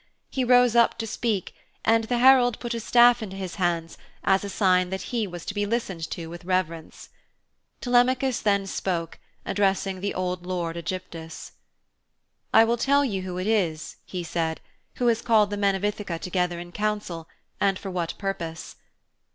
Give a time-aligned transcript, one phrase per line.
[0.31, 1.53] He rose up to speak
[1.85, 5.45] and the herald put a staff into his hands as a sign that he was
[5.45, 7.09] to be listened to with reverence.
[7.81, 11.51] Telemachus then spoke, addressing the old lord Ægyptus.
[12.51, 14.59] 'I will tell you who it is,' he said,
[14.95, 17.29] 'who has called the men of Ithaka together in council,
[17.59, 18.77] and for what purpose.